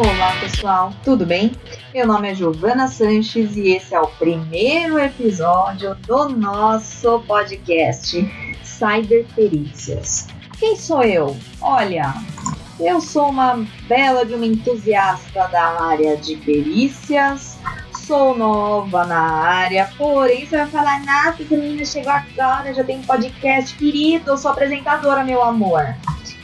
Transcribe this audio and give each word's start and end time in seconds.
Olá 0.00 0.32
pessoal, 0.38 0.92
tudo 1.02 1.26
bem? 1.26 1.50
Meu 1.92 2.06
nome 2.06 2.30
é 2.30 2.34
Giovana 2.34 2.86
Sanches 2.86 3.56
e 3.56 3.70
esse 3.70 3.96
é 3.96 4.00
o 4.00 4.06
primeiro 4.06 4.96
episódio 4.96 5.96
do 6.06 6.28
nosso 6.28 7.18
podcast 7.26 8.16
Cyberperícias. 8.62 10.28
Quem 10.56 10.76
sou 10.76 11.02
eu? 11.02 11.36
Olha, 11.60 12.14
eu 12.78 13.00
sou 13.00 13.28
uma 13.28 13.66
bela 13.88 14.24
de 14.24 14.34
uma 14.34 14.46
entusiasta 14.46 15.48
da 15.48 15.82
área 15.82 16.16
de 16.16 16.36
perícias, 16.36 17.58
sou 17.92 18.38
nova 18.38 19.04
na 19.04 19.20
área, 19.20 19.90
porém 19.98 20.46
você 20.46 20.58
vai 20.58 20.66
falar, 20.68 21.00
nossa, 21.00 21.42
essa 21.42 21.56
menina 21.56 21.84
chegou 21.84 22.12
agora, 22.12 22.72
já 22.72 22.84
tem 22.84 23.02
podcast, 23.02 23.74
querido, 23.74 24.30
eu 24.30 24.38
sou 24.38 24.52
apresentadora, 24.52 25.24
meu 25.24 25.42
amor. 25.42 25.92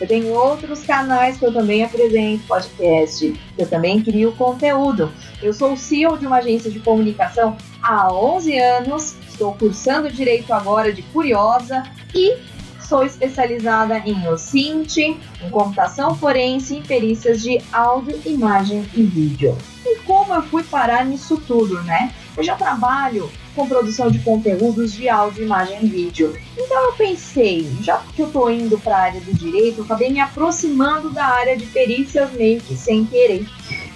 Eu 0.00 0.08
tenho 0.08 0.32
outros 0.32 0.82
canais 0.82 1.36
que 1.36 1.44
eu 1.44 1.52
também 1.52 1.84
apresento 1.84 2.46
podcast. 2.46 3.40
Eu 3.56 3.68
também 3.68 4.02
crio 4.02 4.32
conteúdo. 4.32 5.12
Eu 5.42 5.52
sou 5.52 5.76
CEO 5.76 6.18
de 6.18 6.26
uma 6.26 6.38
agência 6.38 6.70
de 6.70 6.80
comunicação 6.80 7.56
há 7.82 8.12
11 8.12 8.58
anos. 8.58 9.16
Estou 9.28 9.54
cursando 9.54 10.10
direito 10.10 10.52
agora 10.52 10.92
de 10.92 11.02
curiosa 11.02 11.82
e 12.14 12.36
sou 12.80 13.04
especializada 13.04 13.98
em 13.98 14.28
OSINT, 14.28 14.98
em 14.98 15.50
computação 15.50 16.14
forense 16.14 16.76
e 16.76 16.82
perícias 16.82 17.42
de 17.42 17.60
áudio, 17.72 18.20
imagem 18.26 18.88
e 18.94 19.02
vídeo. 19.02 19.56
E 19.84 19.98
como 20.00 20.34
eu 20.34 20.42
fui 20.42 20.62
parar 20.62 21.04
nisso 21.04 21.36
tudo, 21.46 21.82
né? 21.82 22.12
Eu 22.36 22.42
já 22.42 22.54
trabalho 22.54 23.30
com 23.54 23.68
produção 23.68 24.10
de 24.10 24.18
conteúdos 24.18 24.92
de 24.92 25.08
áudio, 25.08 25.44
imagem 25.44 25.78
e 25.82 25.86
vídeo. 25.86 26.36
Então 26.56 26.84
eu 26.86 26.92
pensei, 26.92 27.68
já 27.80 27.98
que 27.98 28.22
eu 28.22 28.30
tô 28.30 28.50
indo 28.50 28.78
para 28.78 28.96
a 28.96 29.00
área 29.00 29.20
do 29.20 29.32
direito, 29.32 29.78
eu 29.78 29.84
acabei 29.84 30.10
me 30.10 30.20
aproximando 30.20 31.10
da 31.10 31.24
área 31.24 31.56
de 31.56 31.66
perícias 31.66 32.32
meio 32.32 32.60
que 32.60 32.76
sem 32.76 33.04
querer. 33.04 33.46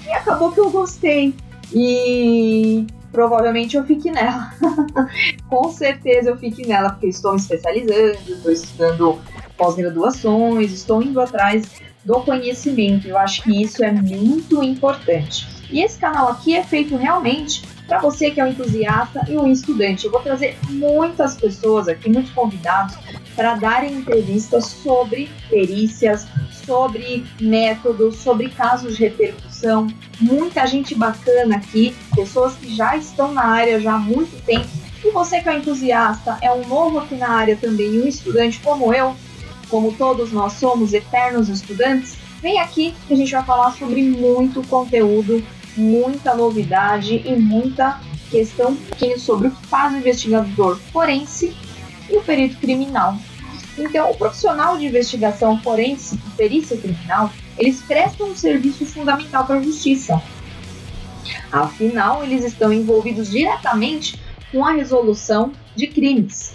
E 0.07 0.11
acabou 0.11 0.53
que 0.53 0.61
eu 0.61 0.71
gostei. 0.71 1.35
E 1.73 2.87
provavelmente 3.13 3.77
eu 3.77 3.85
fique 3.85 4.11
nela. 4.11 4.51
com 5.49 5.71
certeza 5.71 6.31
eu 6.31 6.37
fique 6.37 6.67
nela, 6.67 6.91
porque 6.91 7.09
estou 7.09 7.33
me 7.33 7.39
especializando, 7.39 8.19
estou 8.29 8.53
estudando 8.53 9.19
pós-graduações, 9.57 10.73
estou 10.73 11.03
indo 11.03 11.21
atrás 11.21 11.69
do 12.05 12.21
conhecimento. 12.21 13.07
Eu 13.07 13.19
acho 13.19 13.43
que 13.43 13.63
isso 13.63 13.85
é 13.85 13.93
muito 13.93 14.63
importante. 14.63 15.47
E 15.71 15.83
esse 15.83 15.99
canal 15.99 16.29
aqui 16.29 16.57
é 16.57 16.63
feito 16.63 16.97
realmente 16.97 17.63
para 17.89 17.99
você 17.99 18.31
que 18.31 18.39
é 18.39 18.45
um 18.45 18.49
entusiasta 18.49 19.25
e 19.29 19.37
um 19.37 19.51
estudante. 19.51 20.05
Eu 20.05 20.13
vou 20.13 20.21
trazer 20.21 20.59
muitas 20.69 21.35
pessoas 21.35 21.89
aqui, 21.89 22.11
muitos 22.11 22.31
convidados, 22.33 22.95
para 23.35 23.55
darem 23.55 23.95
entrevistas 23.95 24.67
sobre 24.67 25.31
perícias, 25.49 26.27
sobre 26.67 27.25
métodos, 27.41 28.17
sobre 28.17 28.51
casos 28.51 28.97
de 28.97 29.05
repercussão. 29.05 29.87
Muita 30.21 30.67
gente 30.67 30.95
bacana 30.95 31.57
aqui, 31.57 31.97
pessoas 32.15 32.55
que 32.57 32.77
já 32.77 32.95
estão 32.95 33.33
na 33.33 33.47
área 33.47 33.81
já 33.81 33.95
há 33.95 33.99
muito 33.99 34.37
tempo. 34.45 34.69
E 35.03 35.11
você 35.11 35.41
que 35.41 35.49
é 35.49 35.53
um 35.53 35.59
entusiasta, 35.59 36.37
é 36.43 36.53
um 36.53 36.69
novo 36.69 36.99
aqui 36.99 37.15
na 37.15 37.31
área 37.31 37.57
também, 37.57 38.03
um 38.03 38.07
estudante 38.07 38.61
como 38.61 38.93
eu, 38.93 39.17
como 39.71 39.93
todos 39.93 40.31
nós 40.31 40.55
somos 40.55 40.93
eternos 40.93 41.49
estudantes, 41.49 42.19
vem 42.43 42.61
aqui 42.61 42.95
que 43.07 43.15
a 43.15 43.17
gente 43.17 43.33
vai 43.33 43.45
falar 43.45 43.71
sobre 43.73 44.03
muito 44.03 44.63
conteúdo 44.65 45.43
muita 45.79 46.35
novidade 46.35 47.23
e 47.25 47.37
muita 47.37 48.01
questão 48.31 48.77
sobre 49.19 49.49
o 49.49 49.51
que 49.51 49.67
faz 49.67 49.95
o 49.95 49.99
investigador 49.99 50.77
forense 50.93 51.57
e 52.11 52.17
o 52.17 52.23
perito 52.23 52.59
criminal. 52.59 53.17
Então, 53.79 54.11
o 54.11 54.17
profissional 54.17 54.77
de 54.77 54.87
investigação 54.87 55.61
forense 55.61 56.17
e 56.17 56.31
perícia 56.37 56.77
criminal, 56.77 57.31
eles 57.57 57.81
prestam 57.81 58.29
um 58.29 58.37
serviço 58.37 58.85
fundamental 58.85 59.47
para 59.47 59.57
a 59.57 59.63
justiça. 59.63 60.21
Afinal, 61.51 62.25
eles 62.25 62.45
estão 62.45 62.73
envolvidos 62.73 63.31
diretamente 63.31 64.21
com 64.51 64.65
a 64.65 64.73
resolução 64.73 65.53
de 65.77 65.87
crimes. 65.87 66.55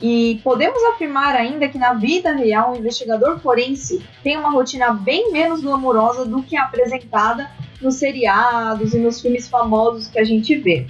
E 0.00 0.40
podemos 0.44 0.82
afirmar 0.94 1.34
ainda 1.34 1.68
que 1.68 1.78
na 1.78 1.94
vida 1.94 2.32
real 2.32 2.72
o 2.72 2.78
investigador 2.78 3.38
forense 3.40 4.04
tem 4.22 4.36
uma 4.36 4.50
rotina 4.50 4.92
bem 4.92 5.32
menos 5.32 5.62
glamurosa 5.62 6.24
do 6.24 6.42
que 6.42 6.56
a 6.56 6.64
apresentada 6.64 7.50
nos 7.82 7.96
seriados 7.96 8.94
e 8.94 8.98
nos 8.98 9.20
filmes 9.20 9.48
famosos 9.48 10.08
que 10.08 10.18
a 10.18 10.24
gente 10.24 10.54
vê. 10.56 10.86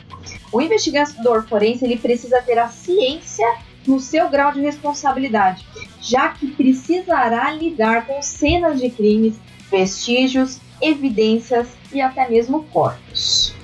O 0.53 0.61
investigador 0.61 1.47
forense 1.49 1.85
ele 1.85 1.97
precisa 1.97 2.41
ter 2.43 2.59
a 2.59 2.69
ciência 2.69 3.47
no 3.87 3.99
seu 3.99 4.29
grau 4.29 4.53
de 4.53 4.61
responsabilidade, 4.61 5.67
já 6.01 6.29
que 6.29 6.47
precisará 6.49 7.51
lidar 7.53 8.07
com 8.07 8.23
cenas 8.23 8.81
de 8.81 8.91
crimes, 8.91 9.35
vestígios, 9.71 10.61
evidências 10.81 11.69
e 11.93 12.01
até 12.01 12.29
mesmo 12.29 12.65
corpos. 12.65 13.55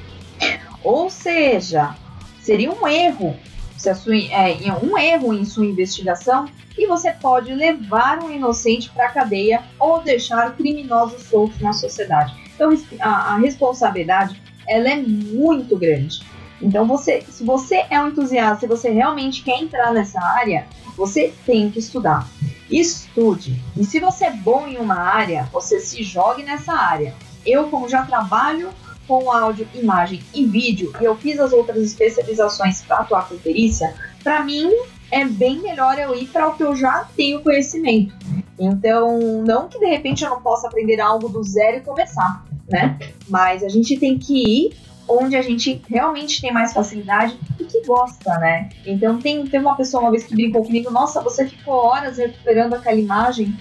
Ou 0.83 1.11
seja, 1.11 1.95
seria 2.41 2.73
um 2.73 2.87
erro 2.87 3.37
se 3.77 3.95
sua, 3.95 4.17
é, 4.17 4.57
um 4.83 4.99
erro 4.99 5.33
em 5.33 5.45
sua 5.45 5.65
investigação 5.65 6.49
e 6.77 6.87
você 6.87 7.13
pode 7.13 7.55
levar 7.55 8.23
um 8.23 8.31
inocente 8.31 8.91
para 8.91 9.07
a 9.07 9.13
cadeia 9.13 9.63
ou 9.79 10.03
deixar 10.03 10.57
criminosos 10.57 11.23
soltos 11.25 11.61
na 11.61 11.73
sociedade. 11.73 12.35
Então 12.59 12.77
a, 13.01 13.35
a 13.35 13.37
responsabilidade 13.39 14.43
ela 14.67 14.89
é 14.89 14.97
muito 14.97 15.77
grande. 15.77 16.21
Então 16.61 16.87
você, 16.89 17.23
se 17.23 17.45
você 17.45 17.87
é 17.89 18.03
um 18.03 18.09
entusiasta, 18.09 18.61
se 18.61 18.67
você 18.67 18.91
realmente 18.91 19.45
quer 19.45 19.63
entrar 19.63 19.93
nessa 19.93 20.21
área, 20.21 20.67
você 20.97 21.33
tem 21.47 21.71
que 21.71 21.79
estudar. 21.79 22.29
Estude. 22.69 23.63
E 23.77 23.85
se 23.85 24.01
você 24.01 24.25
é 24.25 24.33
bom 24.33 24.67
em 24.67 24.77
uma 24.77 24.99
área, 24.99 25.49
você 25.53 25.79
se 25.79 26.03
jogue 26.03 26.43
nessa 26.43 26.73
área. 26.73 27.15
Eu, 27.47 27.69
como 27.69 27.89
já 27.89 28.03
trabalho 28.03 28.71
com 29.07 29.31
áudio, 29.31 29.69
imagem 29.73 30.21
e 30.35 30.45
vídeo, 30.45 30.93
e 31.01 31.05
eu 31.05 31.17
fiz 31.17 31.39
as 31.39 31.53
outras 31.53 31.79
especializações 31.79 32.83
para 32.83 32.99
atuar 32.99 33.29
com 33.29 33.39
perícia, 33.39 33.95
para 34.23 34.43
mim 34.43 34.71
é 35.11 35.25
bem 35.25 35.61
melhor 35.61 35.99
eu 35.99 36.15
ir 36.15 36.27
para 36.27 36.49
o 36.49 36.55
que 36.55 36.63
eu 36.63 36.77
já 36.77 37.09
tenho 37.17 37.41
conhecimento. 37.41 38.15
Então, 38.59 39.43
não 39.47 39.69
que 39.69 39.79
de 39.79 39.87
repente 39.87 40.25
eu 40.25 40.31
não 40.31 40.43
possa 40.43 40.67
aprender 40.67 41.01
algo 41.01 41.29
do 41.29 41.43
zero 41.43 41.79
e 41.79 41.81
começar, 41.81 42.45
né? 42.69 42.99
Mas 43.29 43.63
a 43.63 43.69
gente 43.69 43.99
tem 43.99 44.19
que 44.19 44.35
ir 44.35 44.77
onde 45.09 45.35
a 45.35 45.43
gente 45.43 45.81
realmente 45.89 46.41
tem 46.41 46.53
mais 46.53 46.73
facilidade 46.73 47.39
e 47.59 47.65
que 47.65 47.85
gosta, 47.87 48.39
né? 48.39 48.69
Então, 48.85 49.19
tem, 49.19 49.47
tem 49.47 49.59
uma 49.59 49.75
pessoa 49.75 50.03
uma 50.03 50.11
vez 50.11 50.25
que 50.25 50.35
brincou 50.35 50.63
comigo: 50.63 50.91
Nossa, 50.91 51.21
você 51.21 51.47
ficou 51.47 51.75
horas 51.75 52.19
recuperando 52.19 52.75
aquela 52.75 52.99
imagem. 52.99 53.57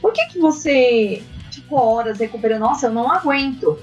Por 0.00 0.12
que, 0.12 0.26
que 0.26 0.38
você 0.38 1.22
ficou 1.50 1.78
horas 1.78 2.18
recuperando? 2.18 2.60
Nossa, 2.60 2.86
eu 2.86 2.92
não 2.92 3.10
aguento. 3.10 3.78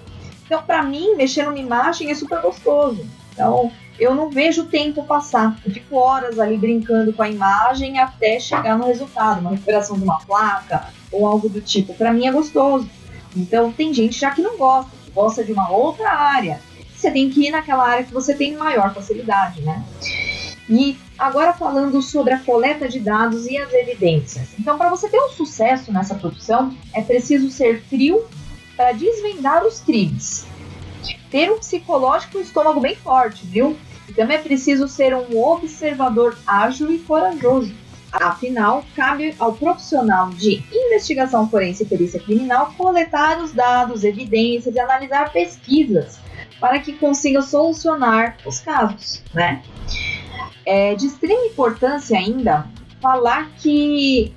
Então, 0.46 0.64
para 0.64 0.82
mim, 0.82 1.16
mexer 1.16 1.44
numa 1.44 1.60
imagem 1.60 2.10
é 2.10 2.16
super 2.16 2.42
gostoso. 2.42 3.06
Então, 3.34 3.72
eu 4.00 4.16
não 4.16 4.30
vejo 4.30 4.64
o 4.64 4.66
tempo 4.66 5.04
passar. 5.04 5.60
Eu 5.66 5.72
fico 5.72 5.96
horas 5.96 6.40
ali 6.40 6.58
brincando 6.58 7.14
com 7.14 7.22
a 7.22 7.30
imagem 7.30 8.00
até 8.00 8.40
chegar 8.40 8.78
no 8.78 8.86
resultado, 8.86 9.42
uma 9.42 9.52
recuperação 9.52 9.98
de 9.98 10.04
uma 10.04 10.20
placa 10.20 10.88
ou 11.12 11.28
algo 11.28 11.50
do 11.50 11.62
tipo. 11.62 11.94
Para 11.94 12.14
mim 12.14 12.26
é 12.26 12.32
gostoso. 12.32 12.90
Então, 13.36 13.72
tem 13.72 13.94
gente 13.94 14.20
já 14.20 14.32
que 14.32 14.42
não 14.42 14.58
gosta, 14.58 14.92
que 15.06 15.12
gosta 15.12 15.44
de 15.44 15.52
uma 15.52 15.70
outra 15.70 16.12
área. 16.12 16.62
Você 16.96 17.12
tem 17.12 17.30
que 17.30 17.48
ir 17.48 17.52
naquela 17.52 17.88
área 17.88 18.04
que 18.04 18.14
você 18.14 18.34
tem 18.34 18.56
maior 18.56 18.94
facilidade, 18.94 19.62
né? 19.62 19.84
E 20.70 20.98
agora 21.18 21.54
falando 21.54 22.02
sobre 22.02 22.34
a 22.34 22.40
coleta 22.40 22.88
de 22.88 23.00
dados 23.00 23.48
e 23.48 23.58
as 23.58 23.74
evidências. 23.74 24.50
Então, 24.60 24.78
para 24.78 24.90
você 24.90 25.10
ter 25.10 25.20
um 25.20 25.30
sucesso 25.30 25.92
nessa 25.92 26.14
produção, 26.14 26.76
é 26.94 27.02
preciso 27.02 27.50
ser 27.50 27.82
frio 27.84 28.24
para 28.76 28.92
desvendar 28.92 29.66
os 29.66 29.80
crimes. 29.80 30.46
Ter 31.32 31.52
um 31.52 31.58
psicológico 31.58 32.38
e 32.38 32.42
um 32.42 32.44
estômago 32.44 32.80
bem 32.80 32.96
forte, 32.96 33.46
viu? 33.46 33.76
E 34.08 34.14
também 34.14 34.38
é 34.38 34.42
preciso 34.42 34.88
ser 34.88 35.16
um 35.16 35.44
observador 35.44 36.38
ágil 36.46 36.92
e 36.92 37.00
corajoso. 37.00 37.74
Afinal, 38.12 38.84
cabe 38.96 39.36
ao 39.38 39.54
profissional 39.54 40.30
de 40.30 40.64
investigação 40.72 41.50
forense 41.50 41.84
e 41.84 41.86
perícia 41.86 42.20
criminal 42.20 42.74
coletar 42.78 43.42
os 43.42 43.52
dados, 43.54 44.04
evidências 44.04 44.76
e 44.76 44.80
analisar 44.80 45.32
pesquisas 45.32 46.20
para 46.60 46.80
que 46.80 46.94
consiga 46.94 47.42
solucionar 47.42 48.38
os 48.46 48.60
casos, 48.60 49.24
né? 49.34 49.62
É 50.66 50.96
de 50.96 51.06
extrema 51.06 51.46
importância 51.46 52.18
ainda 52.18 52.68
falar 53.00 53.50
que 53.58 54.34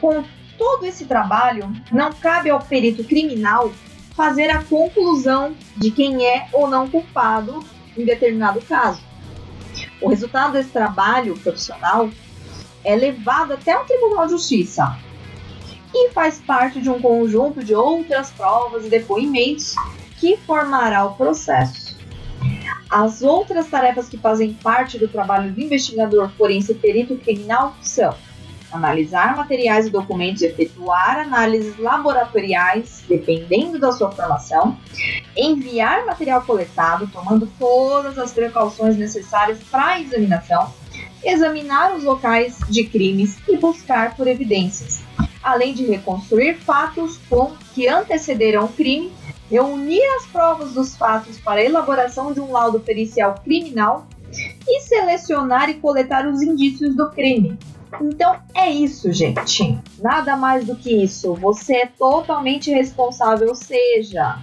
com 0.00 0.24
todo 0.58 0.84
esse 0.84 1.04
trabalho, 1.04 1.70
não 1.90 2.12
cabe 2.12 2.50
ao 2.50 2.60
perito 2.60 3.04
criminal 3.04 3.72
fazer 4.14 4.50
a 4.50 4.62
conclusão 4.62 5.54
de 5.76 5.90
quem 5.90 6.24
é 6.24 6.46
ou 6.52 6.68
não 6.68 6.88
culpado 6.88 7.64
em 7.96 8.04
determinado 8.04 8.60
caso. 8.62 9.02
O 10.00 10.08
resultado 10.08 10.52
desse 10.52 10.70
trabalho 10.70 11.36
profissional 11.38 12.10
é 12.84 12.94
levado 12.94 13.54
até 13.54 13.76
o 13.76 13.84
Tribunal 13.84 14.26
de 14.26 14.32
Justiça 14.32 14.96
e 15.94 16.10
faz 16.10 16.40
parte 16.40 16.80
de 16.80 16.90
um 16.90 17.00
conjunto 17.00 17.62
de 17.62 17.74
outras 17.74 18.30
provas 18.30 18.84
e 18.84 18.88
depoimentos 18.88 19.74
que 20.18 20.36
formará 20.38 21.04
o 21.04 21.14
processo. 21.14 21.94
As 22.90 23.22
outras 23.22 23.68
tarefas 23.68 24.08
que 24.08 24.18
fazem 24.18 24.54
parte 24.54 24.98
do 24.98 25.08
trabalho 25.08 25.52
do 25.52 25.60
investigador 25.60 26.30
forense 26.36 26.74
perito 26.74 27.16
criminal 27.16 27.74
são 27.80 28.14
analisar 28.74 29.36
materiais 29.36 29.86
e 29.86 29.90
documentos, 29.90 30.42
efetuar 30.42 31.20
análises 31.20 31.78
laboratoriais, 31.78 33.04
dependendo 33.08 33.78
da 33.78 33.92
sua 33.92 34.10
formação, 34.10 34.76
enviar 35.36 36.04
material 36.04 36.42
coletado, 36.42 37.06
tomando 37.06 37.48
todas 37.58 38.18
as 38.18 38.32
precauções 38.32 38.96
necessárias 38.96 39.58
para 39.70 39.86
a 39.86 40.00
examinação, 40.00 40.72
examinar 41.24 41.94
os 41.94 42.04
locais 42.04 42.58
de 42.68 42.84
crimes 42.84 43.36
e 43.48 43.56
buscar 43.56 44.16
por 44.16 44.26
evidências, 44.26 45.02
além 45.42 45.74
de 45.74 45.84
reconstruir 45.84 46.56
fatos 46.58 47.18
com 47.28 47.52
que 47.74 47.88
antecederam 47.88 48.64
o 48.64 48.68
crime, 48.68 49.12
reunir 49.50 50.02
as 50.16 50.26
provas 50.26 50.72
dos 50.72 50.96
fatos 50.96 51.38
para 51.38 51.60
a 51.60 51.64
elaboração 51.64 52.32
de 52.32 52.40
um 52.40 52.50
laudo 52.50 52.80
pericial 52.80 53.34
criminal 53.42 54.06
e 54.66 54.80
selecionar 54.80 55.70
e 55.70 55.74
coletar 55.74 56.26
os 56.26 56.42
indícios 56.42 56.94
do 56.96 57.10
crime. 57.10 57.58
Então 58.00 58.36
é 58.54 58.70
isso, 58.70 59.12
gente. 59.12 59.78
Nada 60.00 60.36
mais 60.36 60.66
do 60.66 60.74
que 60.74 60.90
isso. 60.90 61.34
Você 61.34 61.76
é 61.76 61.86
totalmente 61.86 62.70
responsável, 62.70 63.54
seja 63.54 64.38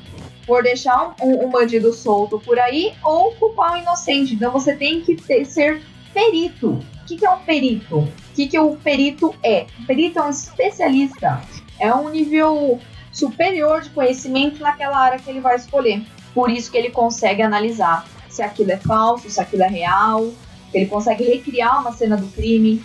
por 0.45 0.63
deixar 0.63 1.15
um, 1.21 1.45
um 1.45 1.49
bandido 1.49 1.93
solto 1.93 2.39
por 2.39 2.59
aí 2.59 2.93
ou 3.03 3.31
culpar 3.35 3.73
um 3.73 3.81
inocente. 3.81 4.33
Então 4.33 4.51
você 4.51 4.75
tem 4.75 5.01
que 5.01 5.15
ter, 5.15 5.45
ser 5.45 5.81
perito. 6.13 6.71
O 6.71 7.05
que, 7.05 7.17
que 7.17 7.25
é 7.25 7.29
um 7.29 7.39
perito? 7.39 7.99
O 7.99 8.13
que, 8.35 8.47
que 8.47 8.59
o 8.59 8.75
perito 8.77 9.35
é? 9.43 9.65
O 9.79 9.85
perito 9.85 10.19
é 10.19 10.23
um 10.23 10.29
especialista. 10.29 11.41
É 11.79 11.93
um 11.93 12.09
nível 12.09 12.79
superior 13.11 13.81
de 13.81 13.89
conhecimento 13.89 14.61
naquela 14.61 14.97
área 14.97 15.19
que 15.19 15.29
ele 15.29 15.41
vai 15.41 15.55
escolher. 15.55 16.03
Por 16.33 16.49
isso 16.49 16.71
que 16.71 16.77
ele 16.77 16.89
consegue 16.89 17.41
analisar 17.41 18.05
se 18.29 18.41
aquilo 18.41 18.71
é 18.71 18.77
falso, 18.77 19.29
se 19.29 19.41
aquilo 19.41 19.63
é 19.63 19.67
real, 19.67 20.31
ele 20.73 20.85
consegue 20.85 21.25
recriar 21.25 21.81
uma 21.81 21.91
cena 21.91 22.15
do 22.15 22.27
crime. 22.27 22.81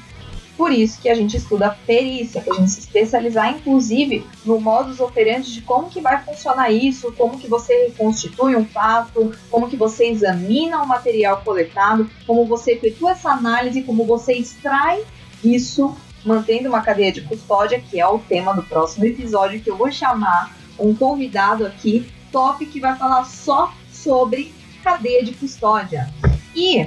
Por 0.57 0.73
isso 0.73 1.01
que 1.01 1.09
a 1.09 1.15
gente 1.15 1.37
estuda 1.37 1.77
perícia, 1.87 2.41
que 2.41 2.51
a 2.51 2.55
gente 2.55 2.71
se 2.71 2.81
especializar, 2.81 3.51
inclusive, 3.51 4.27
no 4.45 4.59
modus 4.59 5.01
operandi 5.01 5.53
de 5.53 5.61
como 5.61 5.91
que 5.91 6.01
vai 6.01 6.23
funcionar 6.23 6.71
isso, 6.71 7.13
como 7.13 7.39
que 7.39 7.47
você 7.47 7.89
reconstitui 7.89 8.57
um 8.57 8.65
fato, 8.65 9.33
como 9.51 9.69
que 9.69 9.77
você 9.77 10.07
examina 10.07 10.83
o 10.83 10.89
material 10.89 11.43
coletado, 11.45 12.11
como 12.27 12.47
você 12.47 12.73
efetua 12.73 13.13
essa 13.13 13.31
análise, 13.31 13.83
como 13.83 14.07
você 14.07 14.33
extrai 14.33 15.05
isso, 15.45 15.95
mantendo 16.25 16.71
uma 16.71 16.81
cadeia 16.81 17.13
de 17.13 17.21
custódia, 17.21 17.79
que 17.79 18.01
é 18.01 18.07
o 18.07 18.19
tema 18.19 18.55
do 18.55 18.63
próximo 18.63 19.05
episódio, 19.05 19.61
que 19.61 19.71
eu 19.71 19.77
vou 19.77 19.93
chamar 19.93 20.57
um 20.79 20.95
convidado 20.95 21.67
aqui, 21.67 22.11
top, 22.33 22.65
que 22.65 22.81
vai 22.81 22.97
falar 22.97 23.25
só 23.25 23.73
sobre 23.93 24.55
cadeia 24.83 25.23
de 25.23 25.33
custódia. 25.33 26.09
E 26.55 26.87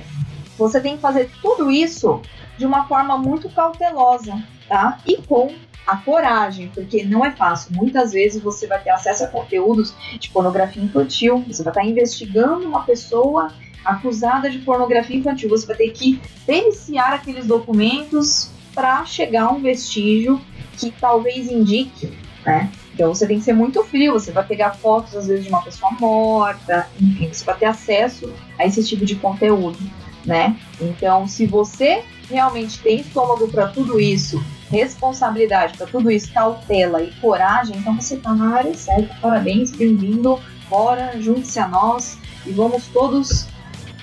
você 0.57 0.81
tem 0.81 0.95
que 0.95 1.01
fazer 1.01 1.30
tudo 1.42 1.69
isso 1.69 2.22
de 2.59 2.65
uma 2.65 2.85
forma 2.85 3.17
muito 3.17 3.50
cautelosa, 3.50 4.44
tá? 4.67 5.00
E 5.07 5.17
com 5.17 5.51
a 5.88 5.95
coragem, 5.95 6.69
porque 6.73 7.03
não 7.06 7.25
é 7.25 7.31
fácil. 7.31 7.73
Muitas 7.73 8.11
vezes 8.11 8.44
você 8.44 8.67
vai 8.67 8.79
ter 8.83 8.89
acesso 8.89 9.23
a 9.23 9.27
conteúdos 9.27 9.95
de 10.19 10.29
pornografia 10.29 10.83
infantil, 10.83 11.44
você 11.47 11.63
vai 11.63 11.71
estar 11.71 11.85
investigando 11.85 12.67
uma 12.67 12.83
pessoa 12.83 13.51
acusada 13.83 14.50
de 14.50 14.59
pornografia 14.59 15.17
infantil, 15.17 15.50
você 15.50 15.65
vai 15.65 15.77
ter 15.77 15.89
que 15.91 16.21
periciar 16.45 17.13
aqueles 17.13 17.47
documentos 17.47 18.51
para 18.75 19.05
chegar 19.05 19.45
a 19.45 19.51
um 19.51 19.62
vestígio 19.62 20.39
que 20.77 20.91
talvez 20.91 21.50
indique, 21.50 22.12
né? 22.45 22.69
Então 22.94 23.13
você 23.15 23.25
tem 23.25 23.39
que 23.39 23.45
ser 23.45 23.53
muito 23.53 23.81
frio, 23.83 24.12
você 24.12 24.33
vai 24.33 24.45
pegar 24.45 24.71
fotos 24.71 25.15
às 25.15 25.27
vezes 25.27 25.45
de 25.45 25.50
uma 25.50 25.63
pessoa 25.63 25.91
morta, 25.97 26.88
enfim, 27.01 27.29
você 27.31 27.45
vai 27.45 27.57
ter 27.57 27.65
acesso 27.65 28.31
a 28.57 28.65
esse 28.65 28.83
tipo 28.85 29.05
de 29.05 29.15
conteúdo, 29.15 29.79
né? 30.25 30.55
Então, 30.81 31.25
se 31.25 31.45
você 31.45 32.03
realmente 32.29 32.79
tem 32.79 33.01
estômago 33.01 33.47
para 33.47 33.67
tudo 33.67 33.99
isso, 33.99 34.43
responsabilidade 34.69 35.77
para 35.77 35.87
tudo 35.87 36.11
isso, 36.11 36.31
cautela 36.31 37.01
e 37.01 37.11
coragem, 37.15 37.77
então 37.77 37.95
você 37.95 38.15
está 38.15 38.33
na 38.33 38.55
área 38.55 38.73
certa. 38.75 39.13
Parabéns, 39.21 39.71
bem-vindo. 39.71 40.39
Bora, 40.69 41.19
junte-se 41.19 41.59
a 41.59 41.67
nós 41.67 42.17
e 42.45 42.51
vamos 42.51 42.87
todos 42.87 43.47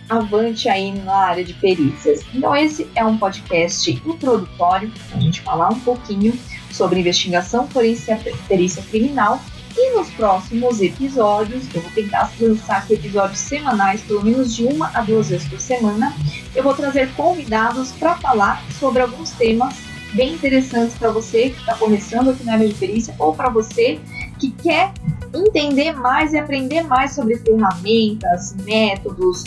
avante 0.08 0.68
aí 0.68 0.92
na 0.92 1.16
área 1.16 1.44
de 1.44 1.54
perícias. 1.54 2.24
Então, 2.34 2.54
esse 2.54 2.88
é 2.94 3.04
um 3.04 3.16
podcast 3.18 3.90
introdutório, 3.90 4.92
para 5.08 5.18
a 5.18 5.20
gente 5.20 5.40
falar 5.40 5.68
um 5.68 5.80
pouquinho 5.80 6.36
sobre 6.70 7.00
investigação 7.00 7.66
forense 7.68 8.12
e 8.12 8.36
perícia 8.48 8.82
criminal. 8.82 9.40
E 9.76 9.94
nos 9.94 10.08
próximos 10.10 10.80
episódios, 10.80 11.64
eu 11.74 11.82
vou 11.82 11.90
tentar 11.90 12.32
lançar 12.40 12.78
aqui 12.78 12.94
episódios 12.94 13.40
semanais, 13.40 14.00
pelo 14.00 14.24
menos 14.24 14.54
de 14.54 14.64
uma 14.64 14.90
a 14.94 15.02
duas 15.02 15.28
vezes 15.28 15.46
por 15.46 15.60
semana, 15.60 16.14
eu 16.54 16.62
vou 16.62 16.72
trazer 16.72 17.12
convidados 17.14 17.92
para 17.92 18.16
falar 18.16 18.64
sobre 18.80 19.02
alguns 19.02 19.32
temas 19.32 19.74
bem 20.14 20.32
interessantes 20.32 20.96
para 20.96 21.10
você 21.10 21.50
que 21.50 21.60
está 21.60 21.74
começando 21.74 22.30
aqui 22.30 22.42
na 22.44 22.54
área 22.54 22.66
de 22.66 22.74
perícia 22.74 23.14
ou 23.18 23.34
para 23.34 23.50
você 23.50 24.00
que 24.38 24.50
quer 24.50 24.92
entender 25.34 25.92
mais 25.92 26.32
e 26.32 26.38
aprender 26.38 26.82
mais 26.82 27.14
sobre 27.14 27.36
ferramentas, 27.36 28.54
métodos, 28.64 29.44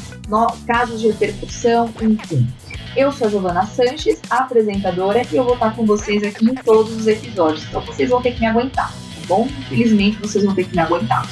casos 0.67 1.01
de 1.01 1.07
repercussão, 1.07 1.89
enfim. 2.01 2.47
Eu 2.95 3.11
sou 3.11 3.27
a 3.27 3.29
Giovana 3.31 3.65
Sanches, 3.65 4.19
apresentadora, 4.29 5.23
e 5.31 5.35
eu 5.35 5.43
vou 5.43 5.53
estar 5.53 5.75
com 5.75 5.85
vocês 5.85 6.23
aqui 6.23 6.45
em 6.45 6.55
todos 6.55 6.95
os 6.95 7.07
episódios. 7.07 7.63
Então 7.67 7.81
vocês 7.81 8.09
vão 8.09 8.21
ter 8.21 8.33
que 8.33 8.41
me 8.41 8.47
aguentar, 8.47 8.93
bom? 9.29 9.47
Infelizmente 9.59 10.17
vocês 10.17 10.43
vão 10.43 10.53
ter 10.53 10.65
que 10.65 10.75
me 10.75 10.81
aguentar. 10.81 11.25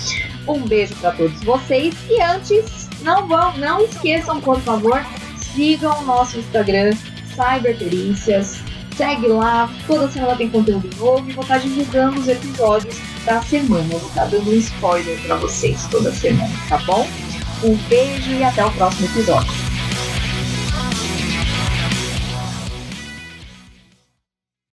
Um 0.47 0.61
beijo 0.61 0.95
para 0.95 1.11
todos 1.11 1.43
vocês 1.43 1.93
e 2.09 2.21
antes, 2.21 2.87
não 3.01 3.27
vão, 3.27 3.57
não 3.57 3.83
esqueçam, 3.83 4.39
por 4.39 4.61
favor, 4.61 5.05
sigam 5.37 5.99
o 5.99 6.05
nosso 6.05 6.39
Instagram, 6.39 6.95
Cyberperícias. 7.35 8.59
Segue 8.95 9.27
lá, 9.27 9.69
toda 9.85 10.09
semana 10.09 10.35
tem 10.35 10.49
conteúdo 10.49 10.89
novo 10.97 11.29
e 11.29 11.33
vou 11.33 11.43
estar 11.43 11.59
divulgando 11.59 12.19
os 12.19 12.27
episódios 12.27 12.97
da 13.25 13.41
semana. 13.41 13.83
Vou 13.83 14.09
estar 14.09 14.25
dando 14.25 14.49
um 14.49 14.55
spoiler 14.55 15.19
para 15.21 15.35
vocês 15.35 15.85
toda 15.91 16.11
semana, 16.11 16.49
tá 16.69 16.77
bom? 16.79 17.07
Um 17.63 17.75
beijo 17.89 18.31
e 18.31 18.43
até 18.43 18.65
o 18.65 18.71
próximo 18.71 19.07
episódio. 19.07 19.66